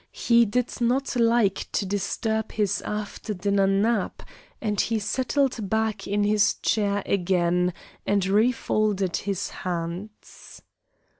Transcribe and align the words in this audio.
He 0.13 0.45
did 0.45 0.81
not 0.81 1.15
like 1.15 1.69
to 1.73 1.85
disturb 1.85 2.53
his 2.53 2.81
after 2.81 3.35
dinner 3.35 3.67
nap, 3.67 4.23
and 4.59 4.81
he 4.81 4.97
settled 4.97 5.69
back 5.69 6.07
in 6.07 6.23
his 6.23 6.55
chair 6.55 7.03
again 7.05 7.71
and 8.03 8.25
refolded 8.25 9.15
his 9.17 9.49
hands. 9.61 10.63